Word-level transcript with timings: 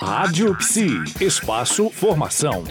Rádio 0.00 0.54
Psi, 0.56 0.88
espaço 1.20 1.90
formação. 1.90 2.64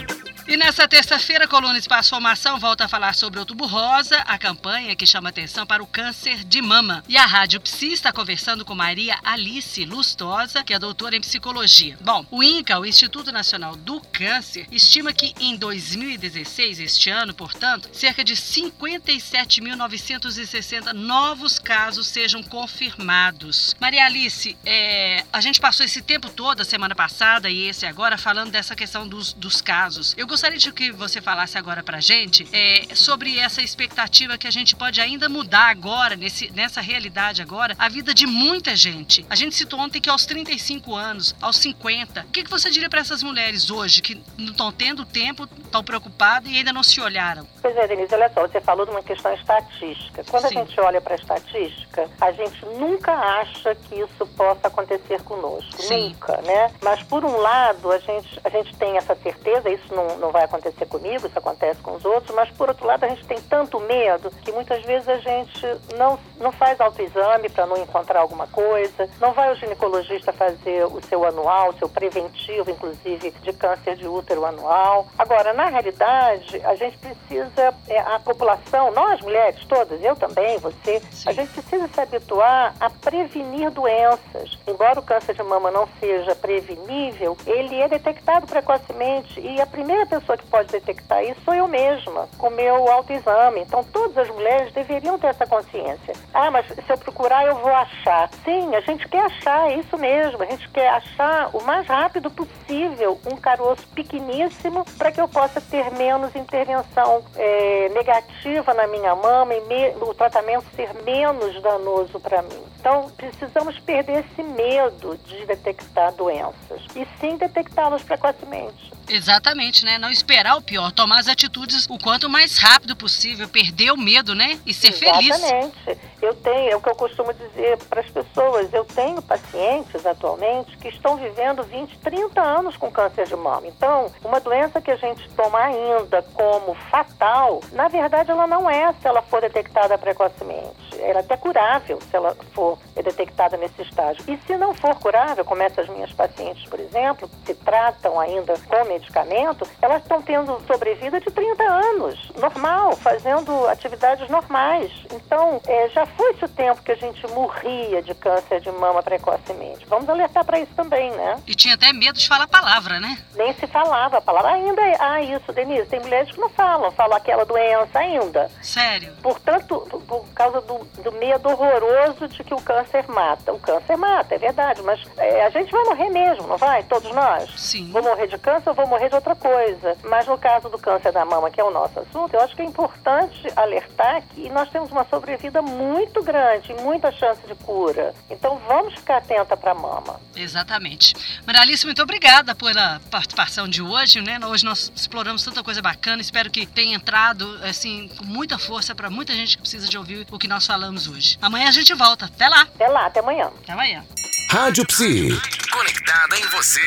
E 0.50 0.56
nessa 0.56 0.88
terça-feira, 0.88 1.44
a 1.44 1.48
coluna 1.48 1.78
Espaço 1.78 2.10
Formação 2.10 2.58
volta 2.58 2.84
a 2.84 2.88
falar 2.88 3.14
sobre 3.14 3.38
o 3.38 3.42
Outubro 3.42 3.68
Rosa, 3.68 4.18
a 4.22 4.36
campanha 4.36 4.96
que 4.96 5.06
chama 5.06 5.28
atenção 5.28 5.64
para 5.64 5.80
o 5.80 5.86
câncer 5.86 6.42
de 6.42 6.60
mama. 6.60 7.04
E 7.08 7.16
a 7.16 7.24
Rádio 7.24 7.60
Psi 7.60 7.92
está 7.92 8.12
conversando 8.12 8.64
com 8.64 8.74
Maria 8.74 9.16
Alice 9.22 9.84
Lustosa, 9.84 10.64
que 10.64 10.74
é 10.74 10.78
doutora 10.80 11.14
em 11.14 11.20
psicologia. 11.20 11.96
Bom, 12.00 12.26
o 12.32 12.42
INCA, 12.42 12.80
o 12.80 12.84
Instituto 12.84 13.30
Nacional 13.30 13.76
do 13.76 14.00
Câncer, 14.00 14.66
estima 14.72 15.12
que 15.12 15.32
em 15.38 15.54
2016, 15.54 16.80
este 16.80 17.10
ano, 17.10 17.32
portanto, 17.32 17.88
cerca 17.92 18.24
de 18.24 18.34
57.960 18.34 20.92
novos 20.92 21.60
casos 21.60 22.08
sejam 22.08 22.42
confirmados. 22.42 23.76
Maria 23.78 24.04
Alice, 24.04 24.58
é, 24.66 25.24
a 25.32 25.40
gente 25.40 25.60
passou 25.60 25.86
esse 25.86 26.02
tempo 26.02 26.28
todo, 26.28 26.60
a 26.60 26.64
semana 26.64 26.96
passada 26.96 27.48
e 27.48 27.68
esse 27.68 27.86
agora, 27.86 28.18
falando 28.18 28.50
dessa 28.50 28.74
questão 28.74 29.06
dos, 29.06 29.32
dos 29.32 29.62
casos. 29.62 30.12
Eu 30.18 30.26
gostaria 30.26 30.39
de 30.48 30.72
que 30.72 30.90
você 30.90 31.20
falasse 31.20 31.58
agora 31.58 31.82
pra 31.82 32.00
gente 32.00 32.48
é, 32.52 32.94
sobre 32.94 33.38
essa 33.38 33.60
expectativa 33.60 34.38
que 34.38 34.46
a 34.46 34.50
gente 34.50 34.74
pode 34.74 35.00
ainda 35.00 35.28
mudar 35.28 35.68
agora, 35.68 36.16
nesse, 36.16 36.50
nessa 36.52 36.80
realidade 36.80 37.42
agora, 37.42 37.76
a 37.78 37.88
vida 37.88 38.14
de 38.14 38.26
muita 38.26 38.74
gente. 38.74 39.24
A 39.28 39.34
gente 39.34 39.54
citou 39.54 39.78
ontem 39.78 40.00
que 40.00 40.08
aos 40.08 40.24
35 40.24 40.94
anos, 40.94 41.36
aos 41.42 41.56
50, 41.58 42.22
o 42.22 42.24
que, 42.30 42.44
que 42.44 42.50
você 42.50 42.70
diria 42.70 42.88
para 42.88 43.00
essas 43.00 43.22
mulheres 43.22 43.70
hoje 43.70 44.00
que 44.00 44.20
não 44.38 44.52
estão 44.52 44.72
tendo 44.72 45.04
tempo, 45.04 45.46
estão 45.62 45.84
preocupadas 45.84 46.50
e 46.50 46.56
ainda 46.56 46.72
não 46.72 46.82
se 46.82 47.00
olharam? 47.00 47.46
Pois 47.60 47.76
é, 47.76 47.86
Denise, 47.86 48.14
olha 48.14 48.30
só, 48.32 48.40
você 48.40 48.60
falou 48.60 48.86
de 48.86 48.92
uma 48.92 49.02
questão 49.02 49.32
estatística. 49.34 50.24
Quando 50.24 50.48
Sim. 50.48 50.58
a 50.58 50.64
gente 50.64 50.80
olha 50.80 51.00
para 51.00 51.14
a 51.14 51.16
estatística, 51.16 52.08
a 52.20 52.32
gente 52.32 52.64
nunca 52.64 53.12
acha 53.12 53.74
que 53.74 53.96
isso 53.96 54.26
possa 54.36 54.68
acontecer 54.68 55.22
conosco. 55.22 55.82
Sim. 55.82 56.08
Nunca, 56.10 56.40
né? 56.42 56.72
Mas 56.82 57.02
por 57.02 57.24
um 57.24 57.36
lado, 57.36 57.92
a 57.92 57.98
gente, 57.98 58.40
a 58.42 58.48
gente 58.48 58.74
tem 58.76 58.96
essa 58.96 59.14
certeza, 59.16 59.68
isso 59.68 59.94
não, 59.94 60.16
não 60.18 60.29
vai 60.30 60.44
acontecer 60.44 60.86
comigo, 60.86 61.26
isso 61.26 61.38
acontece 61.38 61.80
com 61.80 61.92
os 61.94 62.04
outros, 62.04 62.34
mas 62.34 62.50
por 62.50 62.68
outro 62.68 62.86
lado 62.86 63.04
a 63.04 63.08
gente 63.08 63.24
tem 63.26 63.40
tanto 63.42 63.80
medo 63.80 64.30
que 64.42 64.52
muitas 64.52 64.82
vezes 64.84 65.08
a 65.08 65.18
gente 65.18 65.66
não, 65.96 66.18
não 66.38 66.52
faz 66.52 66.80
autoexame 66.80 67.48
para 67.48 67.66
não 67.66 67.76
encontrar 67.76 68.20
alguma 68.20 68.46
coisa, 68.46 69.08
não 69.20 69.32
vai 69.32 69.48
ao 69.48 69.54
ginecologista 69.56 70.32
fazer 70.32 70.84
o 70.84 71.00
seu 71.02 71.24
anual, 71.24 71.70
o 71.70 71.78
seu 71.78 71.88
preventivo, 71.88 72.70
inclusive, 72.70 73.30
de 73.42 73.52
câncer 73.52 73.96
de 73.96 74.06
útero 74.06 74.44
anual. 74.44 75.06
Agora, 75.18 75.52
na 75.52 75.66
realidade, 75.66 76.60
a 76.64 76.74
gente 76.74 76.98
precisa, 76.98 77.74
é, 77.88 77.98
a 78.00 78.18
população, 78.18 78.90
nós 78.92 79.20
mulheres 79.20 79.64
todas, 79.66 80.02
eu 80.02 80.16
também, 80.16 80.58
você, 80.58 81.00
Sim. 81.10 81.28
a 81.28 81.32
gente 81.32 81.52
precisa 81.52 81.88
se 81.88 82.00
habituar 82.00 82.74
a 82.80 82.90
prevenir 82.90 83.70
doenças. 83.70 84.58
Embora 84.66 85.00
o 85.00 85.02
câncer 85.02 85.34
de 85.34 85.42
mama 85.42 85.70
não 85.70 85.88
seja 85.98 86.34
prevenível, 86.34 87.36
ele 87.46 87.80
é 87.80 87.88
detectado 87.88 88.46
precocemente 88.46 89.40
e 89.40 89.60
a 89.60 89.66
primeira 89.66 90.06
pessoa 90.10 90.36
que 90.36 90.46
pode 90.46 90.72
detectar 90.72 91.22
isso 91.24 91.40
sou 91.44 91.54
eu 91.54 91.68
mesma, 91.68 92.28
com 92.36 92.48
o 92.48 92.50
meu 92.50 92.90
autoexame. 92.90 93.60
Então, 93.60 93.84
todas 93.84 94.18
as 94.18 94.28
mulheres 94.28 94.72
deveriam 94.72 95.18
ter 95.18 95.28
essa 95.28 95.46
consciência. 95.46 96.14
Ah, 96.34 96.50
mas 96.50 96.66
se 96.66 96.74
eu 96.88 96.98
procurar, 96.98 97.46
eu 97.46 97.54
vou 97.56 97.72
achar. 97.72 98.28
Sim, 98.44 98.74
a 98.74 98.80
gente 98.80 99.08
quer 99.08 99.24
achar, 99.24 99.70
é 99.70 99.76
isso 99.76 99.96
mesmo. 99.96 100.42
A 100.42 100.46
gente 100.46 100.68
quer 100.70 100.88
achar 100.88 101.50
o 101.54 101.62
mais 101.62 101.86
rápido 101.86 102.30
possível 102.30 103.20
um 103.30 103.36
caroço 103.36 103.86
pequeníssimo 103.94 104.84
para 104.98 105.12
que 105.12 105.20
eu 105.20 105.28
possa 105.28 105.60
ter 105.60 105.90
menos 105.92 106.34
intervenção 106.34 107.22
é, 107.36 107.88
negativa 107.90 108.74
na 108.74 108.86
minha 108.86 109.14
mama 109.14 109.54
e 109.54 109.60
me, 109.62 109.90
o 110.02 110.12
tratamento 110.14 110.64
ser 110.74 110.92
menos 111.04 111.60
danoso 111.62 112.18
para 112.18 112.42
mim. 112.42 112.62
Então, 112.78 113.10
precisamos 113.16 113.78
perder 113.80 114.24
esse 114.24 114.42
medo 114.42 115.16
de 115.26 115.46
detectar 115.46 116.12
doenças 116.12 116.82
e 116.96 117.06
sim 117.20 117.36
detectá-las 117.36 118.02
precocemente. 118.02 118.99
Exatamente, 119.10 119.84
né? 119.84 119.98
Não 119.98 120.10
esperar 120.10 120.56
o 120.56 120.62
pior, 120.62 120.92
tomar 120.92 121.18
as 121.18 121.28
atitudes 121.28 121.86
o 121.88 121.98
quanto 121.98 122.30
mais 122.30 122.56
rápido 122.58 122.94
possível, 122.94 123.48
perder 123.48 123.90
o 123.90 123.96
medo, 123.96 124.34
né? 124.34 124.58
E 124.64 124.72
ser 124.72 124.88
Exatamente. 124.88 125.26
feliz. 125.26 125.36
Exatamente. 125.36 126.09
Eu 126.22 126.34
tenho, 126.34 126.72
é 126.72 126.76
o 126.76 126.80
que 126.80 126.88
eu 126.88 126.94
costumo 126.94 127.32
dizer 127.32 127.78
para 127.88 128.00
as 128.00 128.10
pessoas, 128.10 128.72
eu 128.72 128.84
tenho 128.84 129.22
pacientes 129.22 130.04
atualmente 130.04 130.76
que 130.76 130.88
estão 130.88 131.16
vivendo 131.16 131.62
20, 131.62 131.98
30 131.98 132.40
anos 132.40 132.76
com 132.76 132.90
câncer 132.90 133.26
de 133.26 133.36
mama. 133.36 133.66
Então, 133.66 134.10
uma 134.24 134.40
doença 134.40 134.80
que 134.80 134.90
a 134.90 134.96
gente 134.96 135.28
toma 135.30 135.58
ainda 135.58 136.22
como 136.34 136.74
fatal, 136.90 137.60
na 137.72 137.88
verdade 137.88 138.30
ela 138.30 138.46
não 138.46 138.68
é 138.68 138.92
se 138.94 139.06
ela 139.06 139.22
for 139.22 139.40
detectada 139.40 139.96
precocemente. 139.96 140.76
Ela 140.98 141.20
é 141.20 141.22
até 141.22 141.36
curável 141.36 141.98
se 142.02 142.14
ela 142.14 142.36
for 142.52 142.78
detectada 142.94 143.56
nesse 143.56 143.80
estágio. 143.82 144.22
E 144.28 144.36
se 144.46 144.56
não 144.56 144.74
for 144.74 144.94
curável, 144.96 145.44
como 145.44 145.62
essas 145.62 145.88
minhas 145.88 146.12
pacientes, 146.12 146.68
por 146.68 146.78
exemplo, 146.78 147.30
se 147.46 147.54
tratam 147.54 148.20
ainda 148.20 148.54
com 148.68 148.84
medicamento, 148.84 149.66
elas 149.80 150.02
estão 150.02 150.20
tendo 150.20 150.60
sobrevida 150.66 151.20
de 151.20 151.30
30 151.30 151.62
anos, 151.62 152.32
normal, 152.36 152.96
fazendo 152.96 153.66
atividades 153.68 154.28
normais. 154.28 154.92
Então, 155.12 155.60
é, 155.66 155.88
já 155.88 156.06
foi-se 156.16 156.44
o 156.44 156.48
tempo 156.48 156.82
que 156.82 156.92
a 156.92 156.96
gente 156.96 157.26
morria 157.28 158.02
de 158.02 158.14
câncer 158.14 158.60
de 158.60 158.70
mama 158.70 159.02
precocemente. 159.02 159.86
Vamos 159.86 160.08
alertar 160.08 160.44
para 160.44 160.60
isso 160.60 160.72
também, 160.74 161.10
né? 161.12 161.40
E 161.46 161.54
tinha 161.54 161.74
até 161.74 161.92
medo 161.92 162.18
de 162.18 162.28
falar 162.28 162.44
a 162.44 162.48
palavra, 162.48 163.00
né? 163.00 163.18
Nem 163.34 163.52
se 163.54 163.66
falava 163.66 164.18
a 164.18 164.20
palavra. 164.20 164.52
Ainda 164.52 164.80
é. 164.82 164.96
Ah, 165.00 165.22
isso, 165.22 165.52
Denise, 165.52 165.86
tem 165.88 166.00
mulheres 166.00 166.30
que 166.30 166.40
não 166.40 166.50
falam, 166.50 166.90
falam 166.92 167.16
aquela 167.16 167.44
doença 167.44 167.98
ainda. 167.98 168.50
Sério? 168.62 169.12
Portanto, 169.22 169.80
por 170.06 170.26
causa 170.34 170.59
do, 170.70 171.02
do 171.02 171.12
medo 171.12 171.48
horroroso 171.48 172.28
de 172.28 172.44
que 172.44 172.54
o 172.54 172.60
câncer 172.60 173.04
mata. 173.08 173.52
O 173.52 173.58
câncer 173.58 173.96
mata, 173.96 174.34
é 174.34 174.38
verdade, 174.38 174.80
mas 174.82 175.00
é, 175.16 175.44
a 175.44 175.50
gente 175.50 175.70
vai 175.72 175.82
morrer 175.84 176.10
mesmo, 176.10 176.46
não 176.46 176.56
vai? 176.56 176.82
Todos 176.84 177.12
nós? 177.12 177.50
Sim. 177.56 177.90
Vou 177.90 178.02
morrer 178.02 178.28
de 178.28 178.38
câncer 178.38 178.68
ou 178.68 178.74
vou 178.74 178.86
morrer 178.86 179.08
de 179.08 179.16
outra 179.16 179.34
coisa. 179.34 179.96
Mas 180.04 180.26
no 180.26 180.38
caso 180.38 180.68
do 180.68 180.78
câncer 180.78 181.12
da 181.12 181.24
mama, 181.24 181.50
que 181.50 181.60
é 181.60 181.64
o 181.64 181.70
nosso 181.70 181.98
assunto, 181.98 182.34
eu 182.34 182.40
acho 182.40 182.54
que 182.54 182.62
é 182.62 182.64
importante 182.64 183.48
alertar 183.56 184.22
que 184.28 184.48
nós 184.50 184.68
temos 184.70 184.90
uma 184.92 185.04
sobrevida 185.04 185.60
muito 185.60 186.22
grande, 186.22 186.72
muita 186.74 187.10
chance 187.10 187.40
de 187.46 187.54
cura. 187.56 188.14
Então 188.30 188.60
vamos 188.68 188.94
ficar 188.94 189.16
atenta 189.16 189.56
para 189.56 189.72
a 189.72 189.74
mama. 189.74 190.20
Exatamente. 190.36 191.14
Maralice, 191.46 191.84
muito 191.84 192.02
obrigada 192.02 192.54
pela 192.54 193.00
participação 193.10 193.66
de 193.66 193.82
hoje, 193.82 194.20
né? 194.20 194.38
Hoje 194.46 194.64
nós 194.64 194.92
exploramos 194.94 195.44
tanta 195.44 195.62
coisa 195.62 195.82
bacana. 195.82 196.22
Espero 196.22 196.50
que 196.50 196.64
tenha 196.64 196.94
entrado 196.94 197.58
assim 197.62 198.08
com 198.16 198.24
muita 198.24 198.58
força 198.58 198.94
para 198.94 199.10
muita 199.10 199.34
gente 199.34 199.56
que 199.56 199.62
precisa 199.62 199.88
de 199.88 199.98
ouvir 199.98 200.26
o 200.30 200.38
que 200.38 200.46
nós 200.60 200.66
falamos 200.66 201.08
hoje. 201.08 201.38
Amanhã 201.40 201.68
a 201.68 201.72
gente 201.72 201.94
volta. 201.94 202.26
Até 202.26 202.46
lá. 202.46 202.60
Até 202.60 202.86
lá, 202.86 203.06
até 203.06 203.20
amanhã. 203.20 203.46
Até 203.46 203.72
amanhã. 203.72 204.04
Rádio 204.50 204.86
Psi. 204.86 205.40
Conectada 205.72 206.38
em 206.38 206.46
você. 206.48 206.80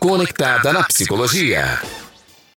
Conectada 0.00 0.72
na 0.72 0.82
psicologia. 0.84 1.78